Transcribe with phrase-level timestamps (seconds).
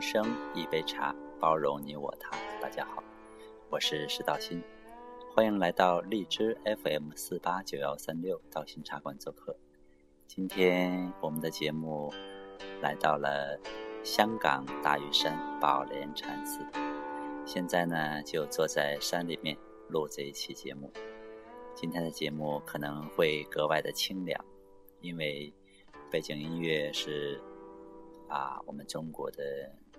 [0.00, 2.30] 生一杯茶，包容你我他。
[2.60, 3.02] 大家好，
[3.68, 4.62] 我是石道新，
[5.34, 9.56] 欢迎来到荔枝 FM 四八九幺三六道心茶馆做客。
[10.26, 12.12] 今天我们的节目
[12.80, 13.58] 来到了
[14.04, 16.64] 香港大屿山宝莲禅寺，
[17.44, 19.56] 现在呢就坐在山里面
[19.88, 20.92] 录这一期节目。
[21.74, 24.44] 今天的节目可能会格外的清凉，
[25.00, 25.52] 因为
[26.08, 27.40] 背景音乐是。
[28.28, 29.42] 啊，我们中国的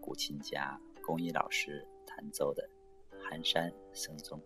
[0.00, 2.66] 古琴家龚一老师弹奏的
[3.22, 4.40] 《寒山僧踪》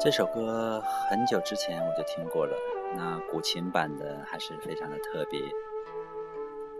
[0.00, 0.80] 这首歌，
[1.10, 2.56] 很久之前我就听过了。
[2.96, 5.40] 那古琴版的还是非常的特别，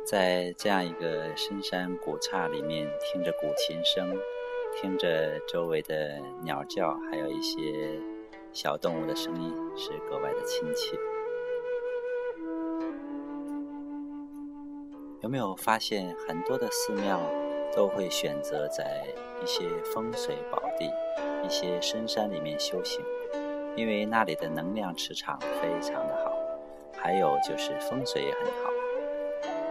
[0.06, 4.16] 在这样一个深山古刹里面，听着古琴声。
[4.80, 8.00] 听着周围的鸟叫，还有一些
[8.52, 10.96] 小动物的声音，是格外的亲切。
[15.20, 17.20] 有没有发现很多的寺庙
[17.76, 19.04] 都会选择在
[19.40, 20.90] 一些风水宝地、
[21.46, 23.00] 一些深山里面修行？
[23.76, 26.32] 因为那里的能量磁场非常的好，
[26.96, 28.70] 还有就是风水也很好。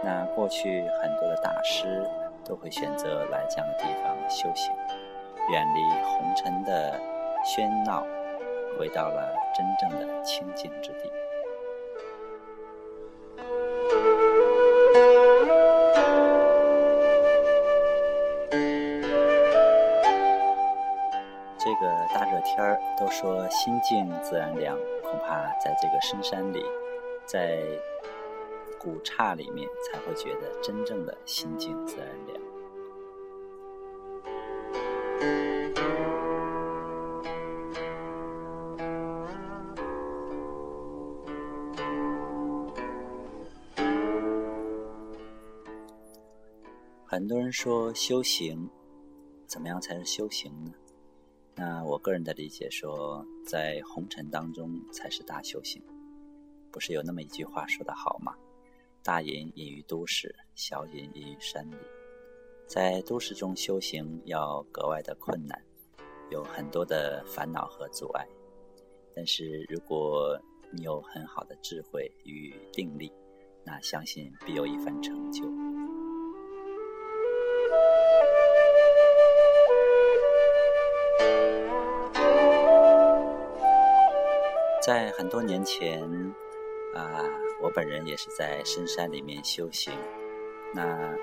[0.02, 2.02] 那过去很多的大师。
[2.44, 4.72] 都会选择来这样的地方修行，
[5.50, 7.00] 远离红尘的
[7.44, 8.04] 喧闹，
[8.78, 11.10] 回到了真正的清净之地。
[21.58, 26.64] 这个大热天儿，都说心静自然凉，恐怕在这个深山里，
[27.24, 27.58] 在。
[28.82, 32.42] 古刹里面才会觉得真正的心静自然凉。
[47.06, 48.68] 很多人说修行，
[49.46, 50.72] 怎么样才是修行呢？
[51.54, 55.80] 那我个人的理解说，在红尘当中才是大修行。
[56.72, 58.34] 不是有那么一句话说的好吗？
[59.04, 61.74] 大隐隐于都市，小隐隐于山里。
[62.68, 65.60] 在都市中修行要格外的困难，
[66.30, 68.24] 有很多的烦恼和阻碍。
[69.14, 70.40] 但是如果
[70.70, 73.12] 你有很好的智慧与定力，
[73.64, 75.42] 那相信必有一番成就。
[84.80, 86.08] 在很多年前。
[86.94, 87.24] 啊，
[87.62, 89.94] 我本人也是在深山里面修行，
[90.74, 90.82] 那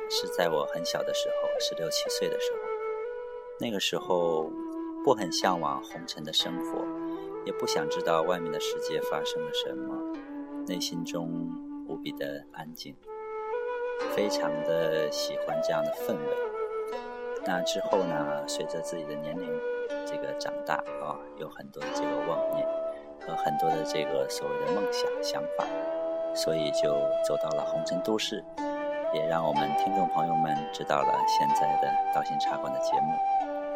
[0.10, 2.60] 是在我很小的时候，十六七岁的时候。
[3.60, 4.50] 那个时候
[5.04, 6.86] 不很向往红尘的生活，
[7.46, 10.14] 也不想知道外面的世界发生了什么，
[10.66, 11.30] 内心中
[11.90, 12.96] 无比的安静，
[14.16, 16.38] 非常的喜欢这样的氛围。
[17.46, 19.52] 那之后呢，随着自己的年龄
[20.06, 22.66] 这个长大啊，有很多的这个妄念。
[23.22, 25.68] 和很多的这个所谓的梦想想法，
[26.34, 26.90] 所以就
[27.26, 28.44] 走到了红尘都市，
[29.14, 33.14] 也让我们听众朋友们知道了现在的道心茶馆的节目，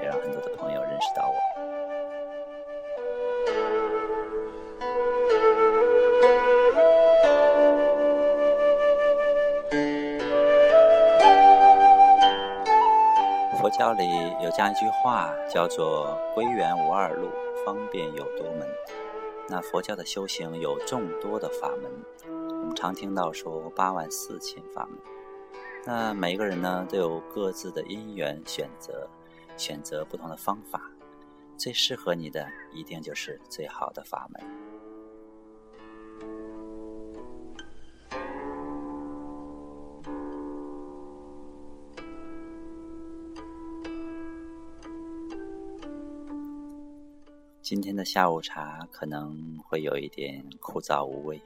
[0.01, 1.33] 也让很多的朋友认识到我。
[13.57, 14.05] 佛教里
[14.41, 17.29] 有这样一句话，叫做“归元无二路，
[17.65, 18.67] 方便有多门”。
[19.49, 21.91] 那佛教的修行有众多的法门，
[22.75, 24.99] 常听到说八万四千法门。
[25.85, 29.07] 那每个人呢都有各自的因缘选择，
[29.57, 30.91] 选择不同的方法，
[31.57, 34.41] 最适合你的一定就是最好的法门。
[47.61, 51.41] 今天的下午茶可能会有一点枯燥无味，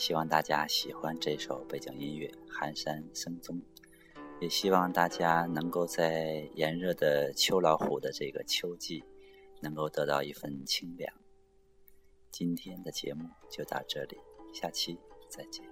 [0.00, 3.58] 希望大家喜欢这首背景音乐《寒山僧踪》，
[4.40, 9.04] 也希望大家能够在炎热的秋老虎的这个秋季，
[9.60, 11.12] 能够得到一份清凉。
[12.30, 14.16] 今天的节目就到这里，
[14.54, 14.98] 下期
[15.28, 15.62] 再见。